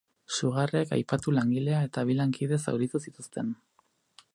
Sugarrek 0.37 0.93
aipatu 0.97 1.35
langilea 1.37 1.83
eta 1.91 2.07
bi 2.11 2.19
lankide 2.21 2.63
zauritu 2.67 3.05
zituzten. 3.07 3.55